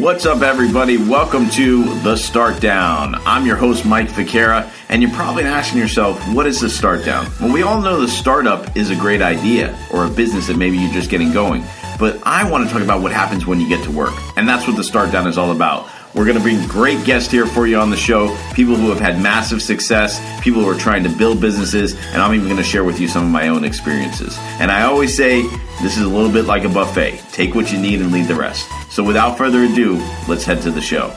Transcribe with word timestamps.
What's 0.00 0.24
up, 0.24 0.40
everybody? 0.40 0.96
Welcome 0.96 1.50
to 1.50 1.84
The 2.00 2.16
Start 2.16 2.62
Down. 2.62 3.14
I'm 3.26 3.44
your 3.44 3.56
host, 3.56 3.84
Mike 3.84 4.08
Ficara, 4.08 4.72
and 4.88 5.02
you're 5.02 5.12
probably 5.12 5.44
asking 5.44 5.80
yourself, 5.80 6.18
what 6.34 6.46
is 6.46 6.60
the 6.60 6.70
start 6.70 7.04
down? 7.04 7.30
Well, 7.38 7.52
we 7.52 7.62
all 7.62 7.80
know 7.80 8.00
the 8.00 8.08
startup 8.08 8.74
is 8.74 8.88
a 8.88 8.96
great 8.96 9.20
idea 9.20 9.78
or 9.92 10.06
a 10.06 10.08
business 10.08 10.46
that 10.46 10.56
maybe 10.56 10.78
you're 10.78 10.92
just 10.92 11.10
getting 11.10 11.30
going. 11.30 11.62
But 11.98 12.26
I 12.26 12.50
want 12.50 12.66
to 12.66 12.72
talk 12.72 12.82
about 12.82 13.02
what 13.02 13.12
happens 13.12 13.46
when 13.46 13.60
you 13.60 13.68
get 13.68 13.84
to 13.84 13.90
work. 13.90 14.14
And 14.36 14.48
that's 14.48 14.66
what 14.66 14.76
The 14.76 14.84
Start 14.84 15.12
Down 15.12 15.26
is 15.26 15.36
all 15.36 15.52
about. 15.52 15.88
We're 16.14 16.26
going 16.26 16.36
to 16.36 16.42
bring 16.42 16.66
great 16.68 17.04
guests 17.06 17.30
here 17.30 17.46
for 17.46 17.66
you 17.66 17.78
on 17.78 17.88
the 17.88 17.96
show. 17.96 18.36
People 18.52 18.76
who 18.76 18.90
have 18.90 19.00
had 19.00 19.22
massive 19.22 19.62
success, 19.62 20.20
people 20.42 20.60
who 20.60 20.68
are 20.68 20.78
trying 20.78 21.02
to 21.04 21.08
build 21.08 21.40
businesses, 21.40 21.94
and 22.12 22.20
I'm 22.20 22.34
even 22.34 22.46
going 22.46 22.58
to 22.58 22.62
share 22.62 22.84
with 22.84 23.00
you 23.00 23.08
some 23.08 23.24
of 23.24 23.30
my 23.30 23.48
own 23.48 23.64
experiences. 23.64 24.36
And 24.60 24.70
I 24.70 24.82
always 24.82 25.16
say 25.16 25.40
this 25.80 25.96
is 25.96 26.02
a 26.02 26.08
little 26.08 26.30
bit 26.30 26.44
like 26.44 26.64
a 26.64 26.68
buffet. 26.68 27.22
Take 27.32 27.54
what 27.54 27.72
you 27.72 27.78
need 27.78 28.02
and 28.02 28.12
leave 28.12 28.28
the 28.28 28.34
rest. 28.34 28.68
So 28.90 29.02
without 29.02 29.38
further 29.38 29.64
ado, 29.64 29.96
let's 30.28 30.44
head 30.44 30.60
to 30.62 30.70
the 30.70 30.82
show. 30.82 31.14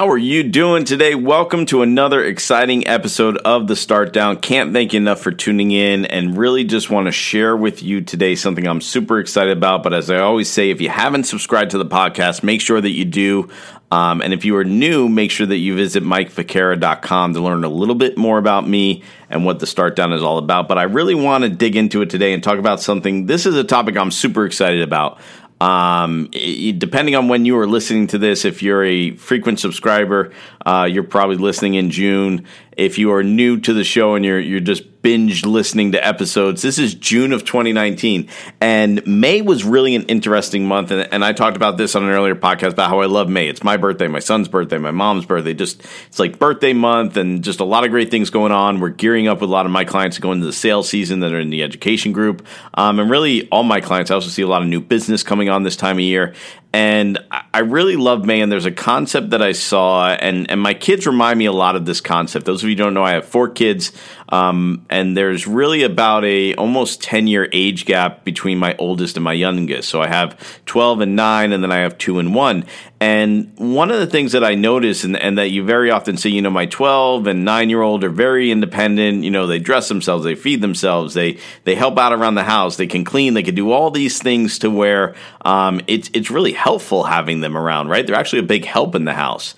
How 0.00 0.08
are 0.08 0.16
you 0.16 0.44
doing 0.44 0.86
today? 0.86 1.14
Welcome 1.14 1.66
to 1.66 1.82
another 1.82 2.24
exciting 2.24 2.86
episode 2.86 3.36
of 3.36 3.66
the 3.66 3.76
Start 3.76 4.14
Down. 4.14 4.38
Can't 4.38 4.72
thank 4.72 4.94
you 4.94 4.96
enough 4.96 5.20
for 5.20 5.30
tuning 5.30 5.72
in 5.72 6.06
and 6.06 6.38
really 6.38 6.64
just 6.64 6.88
want 6.88 7.06
to 7.08 7.12
share 7.12 7.54
with 7.54 7.82
you 7.82 8.00
today 8.00 8.34
something 8.34 8.66
I'm 8.66 8.80
super 8.80 9.18
excited 9.18 9.54
about. 9.54 9.82
But 9.82 9.92
as 9.92 10.08
I 10.08 10.20
always 10.20 10.48
say, 10.48 10.70
if 10.70 10.80
you 10.80 10.88
haven't 10.88 11.24
subscribed 11.24 11.72
to 11.72 11.78
the 11.78 11.84
podcast, 11.84 12.42
make 12.42 12.62
sure 12.62 12.80
that 12.80 12.92
you 12.92 13.04
do. 13.04 13.50
Um, 13.92 14.22
and 14.22 14.32
if 14.32 14.46
you 14.46 14.56
are 14.56 14.64
new, 14.64 15.06
make 15.06 15.30
sure 15.30 15.46
that 15.46 15.58
you 15.58 15.76
visit 15.76 16.02
MikeFicara.com 16.02 17.34
to 17.34 17.40
learn 17.40 17.64
a 17.64 17.68
little 17.68 17.94
bit 17.94 18.16
more 18.16 18.38
about 18.38 18.66
me 18.66 19.02
and 19.28 19.44
what 19.44 19.58
the 19.58 19.66
Start 19.66 19.96
Down 19.96 20.14
is 20.14 20.22
all 20.22 20.38
about. 20.38 20.66
But 20.66 20.78
I 20.78 20.84
really 20.84 21.14
want 21.14 21.44
to 21.44 21.50
dig 21.50 21.76
into 21.76 22.00
it 22.00 22.08
today 22.08 22.32
and 22.32 22.42
talk 22.42 22.58
about 22.58 22.80
something. 22.80 23.26
This 23.26 23.44
is 23.44 23.54
a 23.54 23.64
topic 23.64 23.98
I'm 23.98 24.12
super 24.12 24.46
excited 24.46 24.80
about. 24.80 25.20
Um, 25.60 26.30
depending 26.30 27.14
on 27.14 27.28
when 27.28 27.44
you 27.44 27.58
are 27.58 27.66
listening 27.66 28.06
to 28.08 28.18
this, 28.18 28.44
if 28.44 28.62
you're 28.62 28.82
a 28.84 29.10
frequent 29.16 29.60
subscriber, 29.60 30.32
uh, 30.64 30.88
you're 30.90 31.04
probably 31.04 31.36
listening 31.36 31.74
in 31.74 31.90
June. 31.90 32.46
If 32.80 32.96
you 32.96 33.12
are 33.12 33.22
new 33.22 33.60
to 33.60 33.74
the 33.74 33.84
show 33.84 34.14
and 34.14 34.24
you're 34.24 34.40
you're 34.40 34.58
just 34.58 35.02
binge 35.02 35.44
listening 35.44 35.92
to 35.92 36.06
episodes, 36.06 36.62
this 36.62 36.78
is 36.78 36.94
June 36.94 37.34
of 37.34 37.44
2019, 37.44 38.30
and 38.58 39.06
May 39.06 39.42
was 39.42 39.64
really 39.64 39.94
an 39.94 40.04
interesting 40.04 40.66
month. 40.66 40.90
And, 40.90 41.06
and 41.12 41.22
I 41.22 41.34
talked 41.34 41.56
about 41.56 41.76
this 41.76 41.94
on 41.94 42.04
an 42.04 42.08
earlier 42.08 42.34
podcast 42.34 42.72
about 42.72 42.88
how 42.88 43.00
I 43.00 43.04
love 43.04 43.28
May. 43.28 43.48
It's 43.48 43.62
my 43.62 43.76
birthday, 43.76 44.08
my 44.08 44.18
son's 44.18 44.48
birthday, 44.48 44.78
my 44.78 44.92
mom's 44.92 45.26
birthday. 45.26 45.52
Just 45.52 45.84
it's 46.06 46.18
like 46.18 46.38
birthday 46.38 46.72
month, 46.72 47.18
and 47.18 47.44
just 47.44 47.60
a 47.60 47.64
lot 47.64 47.84
of 47.84 47.90
great 47.90 48.10
things 48.10 48.30
going 48.30 48.50
on. 48.50 48.80
We're 48.80 48.88
gearing 48.88 49.28
up 49.28 49.42
with 49.42 49.50
a 49.50 49.52
lot 49.52 49.66
of 49.66 49.72
my 49.72 49.84
clients 49.84 50.16
to 50.16 50.22
go 50.22 50.32
into 50.32 50.46
the 50.46 50.52
sales 50.52 50.88
season 50.88 51.20
that 51.20 51.34
are 51.34 51.40
in 51.40 51.50
the 51.50 51.62
education 51.62 52.12
group, 52.12 52.46
um, 52.72 52.98
and 52.98 53.10
really 53.10 53.46
all 53.50 53.62
my 53.62 53.82
clients. 53.82 54.10
I 54.10 54.14
also 54.14 54.30
see 54.30 54.40
a 54.40 54.48
lot 54.48 54.62
of 54.62 54.68
new 54.68 54.80
business 54.80 55.22
coming 55.22 55.50
on 55.50 55.64
this 55.64 55.76
time 55.76 55.96
of 55.96 56.00
year, 56.00 56.32
and 56.72 57.18
I 57.52 57.60
really 57.60 57.96
love 57.96 58.24
May. 58.24 58.40
And 58.40 58.50
there's 58.50 58.66
a 58.66 58.70
concept 58.70 59.30
that 59.30 59.42
I 59.42 59.52
saw, 59.52 60.08
and, 60.08 60.48
and 60.50 60.60
my 60.60 60.72
kids 60.72 61.06
remind 61.06 61.38
me 61.38 61.46
a 61.46 61.52
lot 61.52 61.74
of 61.74 61.84
this 61.84 62.00
concept. 62.00 62.46
Those 62.46 62.62
of 62.62 62.68
you 62.68 62.76
don't 62.76 62.94
know, 62.94 63.02
I 63.02 63.12
have 63.12 63.24
four 63.24 63.48
kids, 63.48 63.90
um, 64.28 64.86
and 64.88 65.16
there's 65.16 65.48
really 65.48 65.82
about 65.82 66.24
a 66.24 66.54
almost 66.54 67.02
10 67.02 67.26
year 67.26 67.48
age 67.52 67.86
gap 67.86 68.22
between 68.22 68.58
my 68.58 68.76
oldest 68.76 69.16
and 69.16 69.24
my 69.24 69.32
youngest. 69.32 69.88
So 69.88 70.00
I 70.00 70.06
have 70.06 70.38
12 70.66 71.00
and 71.00 71.16
9, 71.16 71.52
and 71.52 71.62
then 71.62 71.72
I 71.72 71.78
have 71.78 71.98
2 71.98 72.20
and 72.20 72.34
1. 72.34 72.64
And 73.02 73.54
one 73.56 73.90
of 73.90 73.98
the 73.98 74.06
things 74.06 74.32
that 74.32 74.44
I 74.44 74.54
notice, 74.54 75.04
and, 75.04 75.16
and 75.16 75.38
that 75.38 75.48
you 75.48 75.64
very 75.64 75.90
often 75.90 76.18
see, 76.18 76.28
you 76.28 76.42
know, 76.42 76.50
my 76.50 76.66
12 76.66 77.26
and 77.28 77.46
9 77.46 77.70
year 77.70 77.80
old 77.80 78.04
are 78.04 78.10
very 78.10 78.50
independent. 78.50 79.24
You 79.24 79.30
know, 79.30 79.46
they 79.46 79.58
dress 79.58 79.88
themselves, 79.88 80.22
they 80.22 80.34
feed 80.34 80.60
themselves, 80.60 81.14
they, 81.14 81.38
they 81.64 81.74
help 81.74 81.98
out 81.98 82.12
around 82.12 82.34
the 82.34 82.44
house, 82.44 82.76
they 82.76 82.86
can 82.86 83.04
clean, 83.04 83.32
they 83.32 83.42
can 83.42 83.54
do 83.54 83.72
all 83.72 83.90
these 83.90 84.20
things 84.20 84.58
to 84.58 84.70
where 84.70 85.14
um, 85.46 85.80
it's, 85.86 86.10
it's 86.12 86.30
really 86.30 86.52
helpful 86.52 87.04
having 87.04 87.40
them 87.40 87.56
around, 87.56 87.88
right? 87.88 88.06
They're 88.06 88.16
actually 88.16 88.40
a 88.40 88.42
big 88.42 88.66
help 88.66 88.94
in 88.94 89.06
the 89.06 89.14
house. 89.14 89.54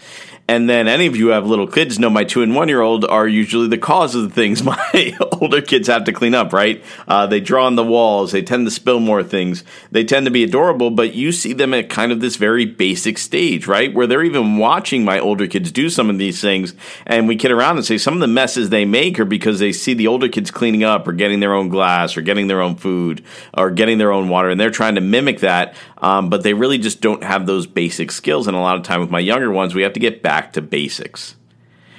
And 0.53 0.69
then 0.69 0.87
any 0.87 1.07
of 1.07 1.17
you 1.17 1.29
who 1.29 1.33
have 1.33 1.47
little 1.47 1.67
kids 1.67 1.99
know 1.99 2.11
my 2.11 2.25
two 2.25 2.43
and 2.43 2.55
one 2.55 2.69
year 2.69 2.83
old 2.83 3.07
are 3.07 3.27
usually 3.27 3.69
the 3.69 3.79
cause 3.79 4.15
of 4.15 4.25
the 4.25 4.29
things 4.29 4.63
my 4.63 5.17
older 5.41 5.63
kids 5.63 5.89
have 5.89 6.05
to 6.05 6.13
clean 6.13 6.35
up, 6.35 6.53
right? 6.53 6.85
Uh, 7.09 7.27
they 7.27 7.41
draw 7.41 7.65
on 7.65 7.75
the 7.75 7.83
walls, 7.83 8.33
they 8.33 8.43
tend 8.43 8.67
to 8.67 8.71
spill 8.71 9.01
more 9.01 9.23
things, 9.23 9.65
they 9.91 10.05
tend 10.05 10.27
to 10.27 10.31
be 10.31 10.45
adorable, 10.45 10.91
but 10.91 11.15
you 11.15 11.33
see 11.33 11.55
them 11.55 11.73
at 11.73 11.89
kind 11.89 12.13
of 12.13 12.21
this 12.21 12.37
very 12.37 12.67
basic 12.67 13.17
stage, 13.17 13.67
right? 13.67 13.95
Where 13.95 14.07
they're 14.07 14.23
even 14.23 14.59
watching 14.59 15.07
my 15.07 15.19
older 15.19 15.47
kids 15.47 15.73
do 15.73 15.89
some 15.89 16.11
of 16.11 16.19
these 16.19 16.43
things. 16.43 16.75
And 17.07 17.27
we 17.27 17.37
kid 17.37 17.51
around 17.51 17.79
and 17.79 17.87
say 17.87 17.97
some 17.97 18.13
of 18.13 18.21
the 18.21 18.27
messes 18.27 18.69
they 18.69 18.85
make 18.85 19.19
are 19.19 19.25
because 19.25 19.59
they 19.59 19.73
see 19.73 19.95
the 19.95 20.09
older 20.09 20.29
kids 20.29 20.51
cleaning 20.51 20.85
up 20.85 21.09
or 21.09 21.13
getting 21.13 21.41
their 21.41 21.55
own 21.55 21.71
glass 21.71 22.15
or 22.15 22.21
getting 22.21 22.49
their 22.49 22.61
own 22.61 22.77
food 22.77 23.25
or 23.55 23.71
getting 23.71 23.97
their 23.97 24.13
own 24.13 24.29
water. 24.29 24.51
And 24.51 24.61
they're 24.61 24.71
trying 24.71 24.97
to 24.97 25.01
mimic 25.01 25.41
that, 25.41 25.75
um, 26.03 26.29
but 26.29 26.43
they 26.43 26.53
really 26.53 26.79
just 26.79 27.01
don't 27.01 27.23
have 27.23 27.47
those 27.47 27.67
basic 27.67 28.11
skills. 28.11 28.47
And 28.47 28.57
a 28.57 28.61
lot 28.61 28.77
of 28.77 28.83
time 28.83 29.01
with 29.01 29.11
my 29.11 29.21
younger 29.21 29.51
ones, 29.51 29.75
we 29.75 29.83
have 29.83 29.95
to 29.95 30.01
get 30.01 30.23
back 30.23 30.53
to 30.53 30.61
basics. 30.61 31.37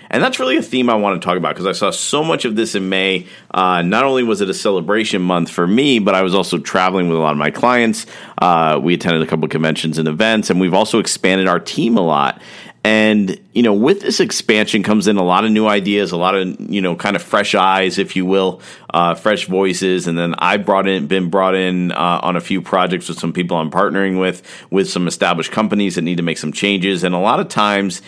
And 0.10 0.22
that's 0.22 0.40
really 0.40 0.58
a 0.58 0.62
theme 0.62 0.92
I 0.92 0.96
want 0.96 1.20
to 1.20 1.26
talk 1.26 1.38
about 1.38 1.56
because 1.56 1.66
I 1.66 1.72
saw 1.72 1.90
so 1.90 2.24
much 2.24 2.46
of 2.46 2.56
this 2.56 2.76
in 2.76 2.88
May. 2.88 3.26
Uh, 3.52 3.82
not 3.82 4.04
only 4.04 4.22
was 4.22 4.42
it 4.42 4.50
a 4.50 4.54
celebration 4.54 5.24
month 5.24 5.50
for 5.50 5.66
me, 5.66 5.98
but 5.98 6.14
I 6.14 6.22
was 6.22 6.36
also 6.36 6.60
traveling 6.60 7.08
with 7.10 7.18
a 7.18 7.20
lot 7.20 7.32
of 7.32 7.40
my 7.40 7.50
clients. 7.50 8.06
Uh, 8.40 8.80
we 8.84 8.94
attended 8.94 9.24
a 9.24 9.26
couple 9.26 9.48
conventions 9.48 9.98
and 9.98 10.08
events, 10.08 10.52
and 10.52 10.62
we've 10.62 10.76
also 10.76 11.00
expanded 11.00 11.48
our 11.48 11.60
team 11.60 11.98
a 11.98 12.02
lot. 12.02 12.40
And, 12.86 13.40
you 13.54 13.64
know, 13.64 13.74
with 13.74 14.02
this 14.02 14.20
expansion 14.20 14.84
comes 14.84 15.08
in 15.08 15.16
a 15.16 15.24
lot 15.24 15.46
of 15.46 15.52
new 15.52 15.68
ideas, 15.68 16.12
a 16.12 16.18
lot 16.18 16.36
of, 16.36 16.60
you 16.60 16.82
know, 16.82 16.98
kind 16.98 17.16
of 17.16 17.24
fresh 17.24 17.56
eyes, 17.56 17.98
if 17.98 18.18
you 18.18 18.26
will, 18.26 18.62
uh, 18.94 19.16
fresh 19.16 19.46
voices. 19.46 20.06
And 20.06 20.18
then 20.18 20.36
I 20.38 20.58
brought 20.58 20.88
in, 20.88 21.08
been 21.08 21.30
brought 21.30 21.56
in 21.56 21.94
uh, 21.94 22.20
on 22.22 22.36
a 22.36 22.42
few 22.42 22.62
projects 22.62 23.08
with 23.08 23.20
some 23.20 23.32
people 23.32 23.56
I'm 23.56 23.72
partnering 23.72 24.20
with, 24.20 24.42
with 24.70 24.90
some 24.90 25.08
established 25.08 25.52
companies 25.52 25.96
that 25.96 26.02
need 26.02 26.18
to 26.18 26.24
make 26.24 26.38
some 26.38 26.52
changes. 26.52 27.06
And 27.06 27.16
a 27.16 27.20
lot 27.20 27.40
of 27.40 27.48
times 27.48 28.02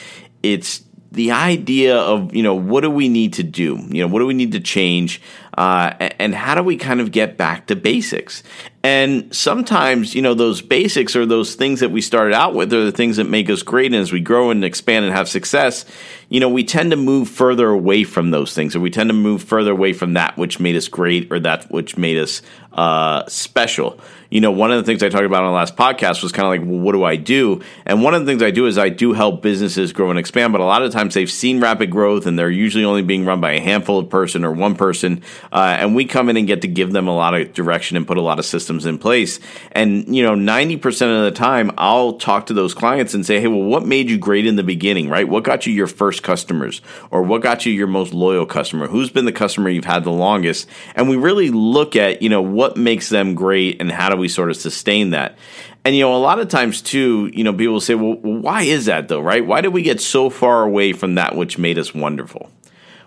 it's 0.43 0.83
the 1.15 1.31
idea 1.31 1.97
of 1.97 2.35
you 2.35 2.43
know 2.43 2.53
what 2.53 2.81
do 2.81 2.89
we 2.89 3.07
need 3.07 3.31
to 3.33 3.43
do 3.43 3.77
you 3.89 4.01
know 4.01 4.07
what 4.07 4.19
do 4.19 4.25
we 4.25 4.33
need 4.33 4.51
to 4.51 4.59
change 4.59 5.21
uh, 5.57 5.93
and 6.19 6.35
how 6.35 6.55
do 6.55 6.63
we 6.63 6.77
kind 6.77 7.01
of 7.01 7.11
get 7.11 7.37
back 7.37 7.67
to 7.67 7.75
basics? 7.75 8.43
And 8.83 9.33
sometimes 9.35 10.13
you 10.13 10.21
know 10.21 10.33
those 10.33 10.61
basics 10.61 11.15
are 11.15 11.25
those 11.25 11.55
things 11.55 11.79
that 11.79 11.89
we 11.89 12.01
started 12.01 12.33
out 12.33 12.53
with. 12.53 12.71
Are 12.73 12.85
the 12.85 12.91
things 12.91 13.17
that 13.17 13.23
make 13.23 13.49
us 13.49 13.63
great. 13.63 13.87
And 13.87 14.01
as 14.01 14.11
we 14.11 14.19
grow 14.19 14.51
and 14.51 14.63
expand 14.63 15.05
and 15.05 15.13
have 15.13 15.27
success 15.27 15.85
you 16.29 16.39
know 16.39 16.49
we 16.49 16.63
tend 16.63 16.91
to 16.91 16.97
move 16.97 17.29
further 17.29 17.69
away 17.69 18.03
from 18.03 18.31
those 18.31 18.53
things. 18.53 18.75
Or 18.75 18.79
we 18.79 18.89
tend 18.89 19.09
to 19.09 19.13
move 19.13 19.43
further 19.43 19.71
away 19.71 19.93
from 19.93 20.13
that 20.13 20.37
which 20.37 20.59
made 20.59 20.75
us 20.75 20.87
great 20.87 21.31
or 21.31 21.39
that 21.41 21.69
which 21.71 21.97
made 21.97 22.17
us 22.17 22.41
uh, 22.73 23.23
special. 23.27 23.99
You 24.29 24.41
know, 24.41 24.51
one 24.51 24.71
of 24.71 24.77
the 24.77 24.83
things 24.83 25.01
I 25.01 25.09
talked 25.09 25.23
about 25.23 25.43
on 25.43 25.51
the 25.51 25.55
last 25.55 25.77
podcast 25.77 26.21
was 26.21 26.31
kind 26.31 26.45
of 26.45 26.49
like, 26.49 26.69
well, 26.69 26.81
what 26.81 26.91
do 26.91 27.03
I 27.03 27.15
do? 27.15 27.61
And 27.85 28.03
one 28.03 28.13
of 28.13 28.25
the 28.25 28.29
things 28.29 28.41
I 28.41 28.51
do 28.51 28.65
is 28.65 28.77
I 28.77 28.89
do 28.89 29.13
help 29.13 29.41
businesses 29.41 29.93
grow 29.93 30.09
and 30.09 30.19
expand, 30.19 30.51
but 30.51 30.59
a 30.59 30.65
lot 30.65 30.81
of 30.81 30.91
times 30.91 31.13
they've 31.13 31.31
seen 31.31 31.61
rapid 31.61 31.89
growth 31.89 32.25
and 32.25 32.37
they're 32.37 32.49
usually 32.49 32.83
only 32.83 33.01
being 33.01 33.23
run 33.23 33.39
by 33.39 33.53
a 33.53 33.61
handful 33.61 33.99
of 33.99 34.09
person 34.09 34.43
or 34.43 34.51
one 34.51 34.75
person. 34.75 35.21
Uh, 35.51 35.77
and 35.79 35.95
we 35.95 36.03
come 36.03 36.27
in 36.29 36.35
and 36.35 36.45
get 36.45 36.61
to 36.63 36.67
give 36.67 36.91
them 36.91 37.07
a 37.07 37.15
lot 37.15 37.33
of 37.33 37.53
direction 37.53 37.95
and 37.95 38.05
put 38.05 38.17
a 38.17 38.21
lot 38.21 38.37
of 38.37 38.45
systems 38.45 38.85
in 38.85 38.97
place. 38.97 39.39
And, 39.71 40.13
you 40.13 40.21
know, 40.21 40.35
90% 40.35 40.85
of 41.17 41.23
the 41.23 41.31
time, 41.31 41.71
I'll 41.77 42.13
talk 42.13 42.47
to 42.47 42.53
those 42.53 42.73
clients 42.73 43.13
and 43.13 43.25
say, 43.25 43.39
hey, 43.39 43.47
well, 43.47 43.63
what 43.63 43.85
made 43.85 44.09
you 44.09 44.17
great 44.17 44.45
in 44.45 44.57
the 44.57 44.63
beginning, 44.63 45.07
right? 45.07 45.27
What 45.27 45.45
got 45.45 45.65
you 45.65 45.73
your 45.73 45.87
first 45.87 46.23
customers 46.23 46.81
or 47.09 47.23
what 47.23 47.41
got 47.41 47.65
you 47.65 47.71
your 47.71 47.87
most 47.87 48.13
loyal 48.13 48.45
customer? 48.45 48.87
Who's 48.87 49.09
been 49.09 49.25
the 49.25 49.31
customer 49.31 49.69
you've 49.69 49.85
had 49.85 50.03
the 50.03 50.11
longest? 50.11 50.67
And 50.93 51.07
we 51.07 51.15
really 51.15 51.51
look 51.51 51.95
at, 51.95 52.21
you 52.21 52.27
know, 52.27 52.41
what 52.41 52.75
makes 52.75 53.07
them 53.07 53.33
great 53.33 53.79
and 53.79 53.89
how 53.89 54.09
do 54.09 54.17
we 54.17 54.25
we 54.25 54.29
sort 54.29 54.49
of 54.49 54.57
sustain 54.57 55.11
that? 55.11 55.37
And 55.83 55.95
you 55.95 56.01
know, 56.01 56.15
a 56.15 56.17
lot 56.17 56.39
of 56.39 56.47
times 56.47 56.81
too, 56.81 57.29
you 57.31 57.43
know, 57.43 57.53
people 57.53 57.79
say, 57.79 57.93
"Well, 57.93 58.15
why 58.15 58.63
is 58.63 58.85
that 58.85 59.07
though? 59.07 59.21
Right? 59.21 59.45
Why 59.45 59.61
did 59.61 59.67
we 59.67 59.83
get 59.83 60.01
so 60.01 60.31
far 60.31 60.63
away 60.63 60.93
from 60.93 61.13
that 61.15 61.35
which 61.35 61.59
made 61.59 61.77
us 61.77 61.93
wonderful?" 61.93 62.49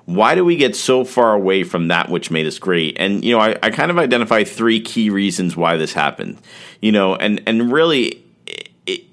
Why 0.09 0.35
do 0.35 0.43
we 0.43 0.57
get 0.57 0.75
so 0.75 1.05
far 1.05 1.35
away 1.35 1.65
from 1.65 1.89
that 1.89 2.09
which 2.09 2.31
made 2.31 2.47
us 2.47 2.59
great? 2.59 2.97
And 2.99 3.23
you 3.23 3.37
know, 3.37 3.41
I, 3.41 3.59
I 3.63 3.69
kind 3.69 3.91
of 3.91 3.99
identify 3.99 4.43
three 4.43 4.81
key 4.81 5.11
reasons 5.11 5.55
why 5.55 5.77
this 5.77 5.93
happened. 5.93 6.39
You 6.81 6.93
know, 6.93 7.15
and 7.15 7.43
and 7.47 7.71
really 7.71 8.25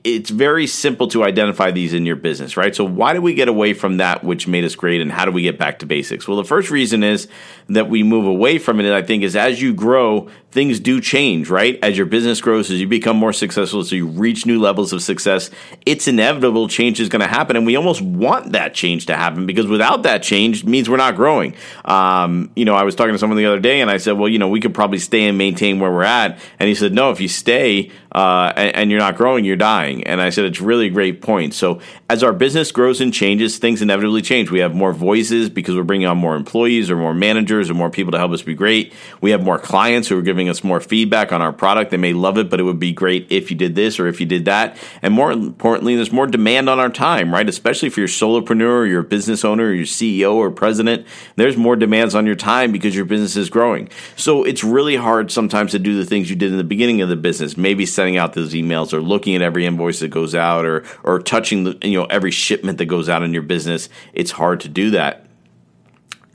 it's 0.06 0.30
very 0.30 0.68
simple 0.68 1.09
to 1.09 1.25
identify 1.25 1.69
these 1.69 1.94
in 1.94 2.06
your 2.06 2.15
business, 2.15 2.56
right? 2.56 2.74
So, 2.74 2.86
why 2.86 3.13
do 3.13 3.21
we 3.21 3.33
get 3.33 3.50
away 3.50 3.74
from 3.74 3.97
that 3.97 4.24
which 4.24 4.47
made 4.47 4.63
us 4.63 4.74
great, 4.74 5.01
and 5.01 5.12
how 5.12 5.25
do 5.25 5.31
we 5.31 5.42
get 5.42 5.59
back 5.59 5.80
to 5.80 5.86
basics? 5.86 6.30
Well, 6.30 6.38
the 6.38 6.45
first 6.45 6.71
reason 6.71 7.03
is 7.03 7.27
that 7.68 7.89
we 7.89 8.01
move 8.01 8.25
away 8.25 8.57
from 8.57 8.80
it, 8.80 8.89
I 8.94 9.01
think, 9.01 9.24
is 9.24 9.36
as 9.36 9.62
you 9.62 9.74
grow, 9.74 10.30
things 10.56 10.80
do 10.80 11.02
change, 11.02 11.50
right? 11.50 11.78
As 11.84 11.98
your 11.98 12.06
business 12.06 12.40
grows, 12.40 12.72
as 12.72 12.80
you 12.80 12.88
become 12.88 13.18
more 13.18 13.34
successful, 13.34 13.81
as 13.81 13.92
you 13.92 14.07
reach 14.07 14.46
new 14.46 14.57
levels 14.57 14.94
of 14.94 15.02
success, 15.02 15.52
it's 15.86 16.07
inevitable 16.07 16.69
change 16.69 17.02
is 17.02 17.10
going 17.10 17.19
to 17.19 17.28
happen. 17.28 17.57
And 17.57 17.66
we 17.66 17.75
almost 17.75 18.02
want 18.02 18.54
that 18.54 18.74
change 18.74 19.07
to 19.07 19.18
happen 19.18 19.46
because 19.46 19.68
without 19.68 20.04
that 20.04 20.24
change 20.24 20.63
means 20.63 20.90
we're 20.90 20.96
not 20.96 21.18
growing. 21.18 21.56
Um, 21.84 22.52
you 22.56 22.63
know, 22.63 22.74
I 22.74 22.84
was 22.84 22.96
talking 22.96 23.12
to 23.12 23.19
someone 23.19 23.38
the 23.38 23.48
other 23.48 23.60
day 23.60 23.81
and 23.81 23.92
I 23.92 23.98
said, 23.98 24.13
well, 24.13 24.30
you 24.30 24.40
know, 24.40 24.48
we 24.48 24.62
could 24.62 24.74
probably 24.74 24.98
stay 24.98 25.28
and 25.28 25.38
maintain 25.38 25.81
where 25.81 25.92
we're 25.92 26.04
at. 26.04 26.40
And 26.58 26.69
he 26.69 26.74
said, 26.74 26.94
no, 26.94 27.12
if 27.12 27.19
you 27.19 27.28
stay 27.28 27.92
uh, 28.13 28.54
and, 28.56 28.75
and 28.78 28.92
you're 28.92 29.01
not 29.01 29.18
growing, 29.18 29.44
you're 29.44 29.58
dying. 29.58 30.08
And 30.08 30.22
I 30.22 30.30
said, 30.30 30.46
it's 30.46 30.62
really 30.62 30.88
a 30.88 30.90
great 30.90 31.22
point. 31.22 31.54
So 31.54 31.81
as 32.10 32.24
our 32.24 32.31
business 32.31 32.72
grows 32.72 33.01
and 33.01 33.13
changes, 33.13 33.58
things 33.58 33.81
inevitably 33.81 34.22
change. 34.22 34.51
We 34.51 34.60
have 34.60 34.74
more 34.74 34.94
voices 34.94 35.50
because 35.50 35.75
we're 35.75 35.84
bringing 35.84 36.08
on 36.08 36.18
more 36.18 36.38
employees 36.38 36.90
or 36.90 36.96
more 36.96 37.13
managers 37.13 37.69
or 37.69 37.74
more 37.74 37.90
people 37.90 38.13
to 38.13 38.18
help 38.18 38.31
us 38.31 38.42
be 38.42 38.56
great. 38.56 38.94
We 39.19 39.31
have 39.31 39.44
more 39.44 39.60
clients 39.60 40.08
who 40.08 40.18
are 40.18 40.22
giving 40.22 40.44
us 40.50 40.63
more 40.63 40.80
feedback 40.80 41.31
on 41.31 41.42
our 41.42 41.53
product. 41.53 41.92
They 41.92 41.97
may 41.97 42.13
love 42.13 42.38
it, 42.38 42.50
but 42.50 42.59
it 42.59 42.63
would 42.63 42.80
be 42.80 42.92
great 42.92 43.27
if 43.30 43.50
you 43.50 43.57
did 43.57 43.75
this 43.75 44.00
or 44.00 44.07
if 44.07 44.19
you 44.19 44.25
did 44.25 44.45
that. 44.45 44.77
And 45.01 45.13
more 45.13 45.31
importantly, 45.31 45.95
there's 45.95 46.12
more 46.12 46.27
demand 46.27 46.69
on 46.69 46.80
our 46.80 46.89
time, 46.89 47.33
right? 47.33 47.47
Especially 47.47 47.88
if 47.88 47.97
you're 47.97 48.06
a 48.06 48.09
solopreneur 48.09 48.80
or 48.80 48.86
you're 48.86 49.01
a 49.01 49.03
business 49.03 49.45
owner 49.45 49.65
or 49.65 49.74
you're 49.74 49.86
CEO 49.86 50.33
or 50.33 50.51
president, 50.51 51.06
there's 51.36 51.57
more 51.57 51.75
demands 51.75 52.15
on 52.15 52.25
your 52.25 52.36
time 52.36 52.71
because 52.71 52.95
your 52.95 53.06
business 53.06 53.36
is 53.36 53.50
growing. 53.50 53.89
So 54.15 54.44
it's 54.44 54.63
really 54.63 54.95
hard 54.95 55.31
sometimes 55.31 55.71
to 55.71 55.80
do 55.80 55.97
the 55.97 56.06
things 56.06 56.30
you 56.30 56.36
did 56.36 56.51
in 56.51 56.57
the 56.57 56.63
beginning 56.63 57.01
of 57.01 57.09
the 57.09 57.15
business, 57.15 57.57
maybe 57.57 57.86
sending 57.86 58.18
out 58.18 58.33
those 58.33 58.53
emails 58.53 58.94
or 58.94 59.01
looking 59.01 59.36
at 59.36 59.41
every 59.41 59.65
invoice 59.65 60.00
that 60.00 60.09
goes 60.09 60.36
out 60.36 60.65
or 60.65 60.83
or 61.03 61.19
touching 61.19 61.63
the, 61.63 61.77
you 61.83 61.98
know 62.00 62.06
every 62.06 62.31
shipment 62.31 62.77
that 62.77 62.86
goes 62.86 63.09
out 63.09 63.24
in 63.24 63.33
your 63.33 63.44
business. 63.44 63.89
It's 64.13 64.31
hard 64.31 64.59
to 64.62 64.69
do 64.69 64.91
that 64.91 65.25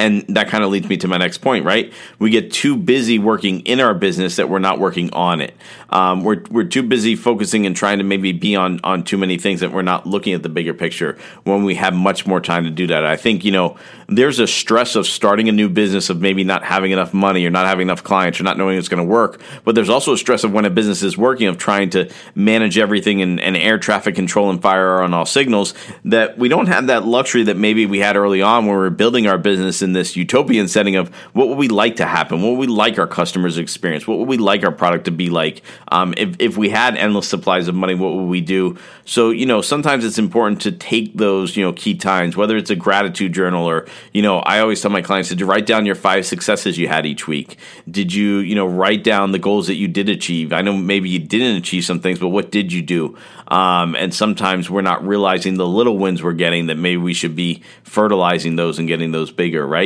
and 0.01 0.25
that 0.35 0.49
kind 0.49 0.65
of 0.65 0.71
leads 0.71 0.89
me 0.89 0.97
to 0.97 1.09
my 1.09 1.19
next 1.19 1.39
point, 1.39 1.67
right? 1.67 1.93
We 2.19 2.31
get 2.31 2.51
too 2.51 2.75
busy 2.75 3.19
working 3.19 3.61
in 3.61 3.81
our 3.81 3.93
business 3.93 4.37
that 4.37 4.49
we're 4.49 4.59
not 4.59 4.79
working 4.79 5.13
on 5.13 5.43
it. 5.43 5.55
Um, 5.91 6.25
we're, 6.25 6.43
we're 6.51 6.65
too 6.65 6.83
busy 6.83 7.17
focusing 7.17 7.67
and 7.67 7.77
trying 7.77 7.99
to 7.99 8.05
maybe 8.05 8.33
be 8.33 8.57
on, 8.57 8.81
on 8.83 9.05
too 9.05 9.19
many 9.19 9.37
things 9.37 9.61
that 9.61 9.73
we're 9.73 9.83
not 9.83 10.07
looking 10.07 10.33
at 10.33 10.43
the 10.43 10.49
bigger 10.49 10.73
picture 10.73 11.19
when 11.45 11.65
we 11.65 11.75
have 11.75 11.93
much 11.93 12.27
more 12.27 12.41
time 12.41 12.65
to 12.65 12.71
do 12.71 12.87
that. 12.87 13.05
I 13.05 13.17
think, 13.17 13.45
you 13.45 13.53
know, 13.53 13.77
there's 14.09 14.39
a 14.39 14.47
stress 14.47 14.97
of 14.97 15.07
starting 15.07 15.49
a 15.51 15.53
new 15.53 15.69
business 15.69 16.09
of 16.09 16.21
maybe 16.21 16.45
not 16.45 16.65
having 16.65 16.93
enough 16.93 17.13
money 17.13 17.45
or 17.45 17.51
not 17.51 17.67
having 17.67 17.89
enough 17.89 18.03
clients 18.03 18.41
or 18.41 18.45
not 18.45 18.57
knowing 18.57 18.79
it's 18.79 18.89
going 18.89 19.07
to 19.07 19.09
work. 19.09 19.41
But 19.65 19.75
there's 19.75 19.91
also 19.91 20.15
a 20.15 20.19
stress 20.19 20.45
of 20.45 20.53
when 20.53 20.65
a 20.65 20.71
business 20.71 21.03
is 21.03 21.19
working 21.19 21.47
of 21.47 21.59
trying 21.59 21.91
to 21.91 22.11
manage 22.35 22.79
everything 22.79 23.21
and, 23.21 23.39
and 23.39 23.57
air 23.57 23.79
traffic 23.79 24.15
control 24.15 24.49
and 24.49 24.63
fire 24.63 25.03
on 25.03 25.13
all 25.13 25.27
signals 25.27 25.75
that 26.07 26.39
we 26.39 26.49
don't 26.49 26.69
have 26.69 26.87
that 26.87 27.05
luxury 27.05 27.45
that 27.45 27.57
maybe 27.57 27.85
we 27.85 27.99
had 27.99 28.17
early 28.17 28.41
on 28.41 28.65
when 28.65 28.75
we 28.75 28.81
were 28.81 28.91
building 28.91 29.27
our 29.27 29.39
business 29.39 29.83
in 29.91 29.95
this 29.95 30.15
utopian 30.17 30.69
setting 30.69 30.95
of 30.95 31.09
what 31.33 31.49
would 31.49 31.59
we 31.59 31.69
like 31.69 31.97
to 31.97 32.07
happen, 32.07 32.43
what 32.43 32.51
would 32.51 32.61
we 32.61 32.67
like 32.69 32.99
our 32.99 33.07
customers 33.07 33.57
to 33.57 33.61
experience, 33.61 34.07
what 34.07 34.19
would 34.19 34.29
we 34.29 34.37
like 34.37 34.65
our 34.65 34.71
product 34.71 35.07
to 35.07 35.11
be 35.11 35.29
like. 35.29 35.63
Um, 35.91 36.15
if 36.17 36.37
if 36.39 36.57
we 36.57 36.71
had 36.71 36.97
endless 36.97 37.29
supplies 37.29 37.67
of 37.69 37.75
money, 37.75 37.95
what 37.95 38.15
would 38.15 38.29
we 38.29 38.41
do? 38.41 38.79
So 39.05 39.31
you 39.31 39.47
know, 39.47 39.63
sometimes 39.63 40.05
it's 40.05 40.19
important 40.19 40.61
to 40.63 40.73
take 40.73 41.17
those 41.17 41.57
you 41.57 41.65
know 41.65 41.73
key 41.73 41.97
times, 41.97 42.37
whether 42.37 42.57
it's 42.57 42.71
a 42.71 42.77
gratitude 42.77 43.33
journal 43.33 43.67
or 43.67 43.87
you 44.13 44.23
know, 44.23 44.39
I 44.39 44.61
always 44.61 44.81
tell 44.81 44.91
my 44.91 45.03
clients, 45.03 45.29
did 45.29 45.41
you 45.41 45.47
write 45.47 45.67
down 45.67 45.87
your 45.87 45.97
five 45.97 46.25
successes 46.27 46.79
you 46.79 46.89
had 46.89 47.07
each 47.07 47.27
week? 47.27 47.59
Did 47.91 48.15
you 48.15 48.39
you 48.39 48.55
know 48.55 48.67
write 48.67 49.03
down 49.03 49.33
the 49.33 49.39
goals 49.39 49.67
that 49.67 49.75
you 49.75 49.89
did 49.89 50.09
achieve? 50.09 50.53
I 50.53 50.63
know 50.63 50.77
maybe 50.77 51.09
you 51.09 51.19
didn't 51.19 51.57
achieve 51.57 51.85
some 51.85 52.01
things, 52.01 52.21
but 52.21 52.29
what 52.29 52.53
did 52.53 52.73
you 52.73 52.83
do? 52.83 53.17
Um, 53.51 53.97
and 53.97 54.15
sometimes 54.15 54.71
we're 54.71 54.81
not 54.81 55.05
realizing 55.05 55.57
the 55.57 55.67
little 55.67 55.99
wins 55.99 56.23
we're 56.23 56.35
getting 56.35 56.67
that 56.67 56.77
maybe 56.77 56.99
we 56.99 57.15
should 57.15 57.35
be 57.35 57.63
fertilizing 57.83 58.55
those 58.55 58.79
and 58.79 58.87
getting 58.87 59.11
those 59.11 59.33
bigger, 59.33 59.67
right? 59.67 59.80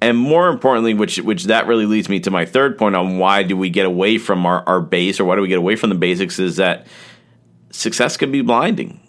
And 0.00 0.16
more 0.18 0.48
importantly, 0.48 0.94
which 0.94 1.18
which 1.18 1.44
that 1.44 1.66
really 1.66 1.86
leads 1.86 2.08
me 2.08 2.20
to 2.20 2.30
my 2.30 2.44
third 2.44 2.78
point 2.78 2.94
on 2.96 3.18
why 3.18 3.42
do 3.42 3.56
we 3.56 3.70
get 3.70 3.86
away 3.86 4.18
from 4.18 4.46
our, 4.46 4.62
our 4.68 4.80
base 4.80 5.18
or 5.20 5.24
why 5.24 5.36
do 5.36 5.42
we 5.42 5.48
get 5.48 5.58
away 5.58 5.76
from 5.76 5.90
the 5.90 5.96
basics 5.96 6.38
is 6.38 6.56
that 6.56 6.86
success 7.70 8.16
can 8.16 8.32
be 8.32 8.42
blinding. 8.42 9.00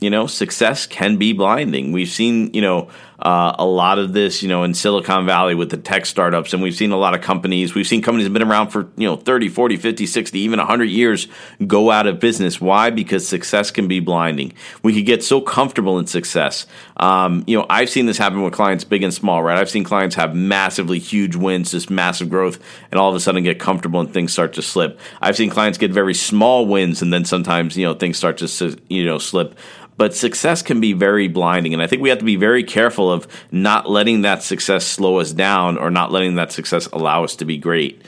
You 0.00 0.10
know, 0.10 0.26
success 0.26 0.86
can 0.86 1.16
be 1.16 1.32
blinding. 1.32 1.92
We've 1.92 2.08
seen, 2.08 2.52
you 2.52 2.60
know, 2.60 2.88
uh, 3.18 3.54
a 3.58 3.64
lot 3.64 3.98
of 3.98 4.12
this, 4.12 4.42
you 4.42 4.48
know, 4.48 4.62
in 4.62 4.74
Silicon 4.74 5.24
Valley 5.26 5.54
with 5.54 5.70
the 5.70 5.76
tech 5.76 6.06
startups. 6.06 6.52
And 6.52 6.62
we've 6.62 6.74
seen 6.74 6.92
a 6.92 6.96
lot 6.96 7.14
of 7.14 7.22
companies, 7.22 7.74
we've 7.74 7.86
seen 7.86 8.02
companies 8.02 8.24
that 8.24 8.30
have 8.30 8.38
been 8.38 8.48
around 8.48 8.68
for, 8.68 8.88
you 8.96 9.08
know, 9.08 9.16
30, 9.16 9.48
40, 9.48 9.76
50, 9.76 10.06
60, 10.06 10.38
even 10.38 10.58
100 10.58 10.84
years 10.84 11.28
go 11.66 11.90
out 11.90 12.06
of 12.06 12.20
business. 12.20 12.60
Why? 12.60 12.90
Because 12.90 13.26
success 13.26 13.70
can 13.70 13.88
be 13.88 14.00
blinding. 14.00 14.52
We 14.82 14.94
could 14.94 15.06
get 15.06 15.24
so 15.24 15.40
comfortable 15.40 15.98
in 15.98 16.06
success. 16.06 16.66
Um, 16.98 17.44
you 17.46 17.58
know, 17.58 17.66
I've 17.70 17.88
seen 17.88 18.06
this 18.06 18.18
happen 18.18 18.42
with 18.42 18.52
clients 18.52 18.84
big 18.84 19.02
and 19.02 19.12
small, 19.12 19.42
right? 19.42 19.58
I've 19.58 19.70
seen 19.70 19.84
clients 19.84 20.16
have 20.16 20.34
massively 20.34 20.98
huge 20.98 21.36
wins, 21.36 21.70
just 21.70 21.90
massive 21.90 22.28
growth, 22.28 22.58
and 22.90 23.00
all 23.00 23.08
of 23.08 23.16
a 23.16 23.20
sudden 23.20 23.42
get 23.44 23.58
comfortable 23.58 24.00
and 24.00 24.12
things 24.12 24.32
start 24.32 24.52
to 24.54 24.62
slip. 24.62 24.98
I've 25.20 25.36
seen 25.36 25.50
clients 25.50 25.78
get 25.78 25.90
very 25.90 26.14
small 26.14 26.66
wins 26.66 27.02
and 27.02 27.12
then 27.12 27.24
sometimes, 27.24 27.76
you 27.76 27.86
know, 27.86 27.94
things 27.94 28.18
start 28.18 28.38
to, 28.38 28.76
you 28.88 29.04
know, 29.04 29.18
slip 29.18 29.56
but 29.96 30.14
success 30.14 30.62
can 30.62 30.80
be 30.80 30.92
very 30.92 31.28
blinding. 31.28 31.72
And 31.72 31.82
I 31.82 31.86
think 31.86 32.02
we 32.02 32.10
have 32.10 32.18
to 32.18 32.24
be 32.24 32.36
very 32.36 32.62
careful 32.62 33.05
of 33.10 33.26
not 33.50 33.88
letting 33.88 34.22
that 34.22 34.42
success 34.42 34.86
slow 34.86 35.18
us 35.18 35.32
down 35.32 35.78
or 35.78 35.90
not 35.90 36.12
letting 36.12 36.36
that 36.36 36.52
success 36.52 36.86
allow 36.86 37.24
us 37.24 37.36
to 37.36 37.44
be 37.44 37.58
great. 37.58 38.02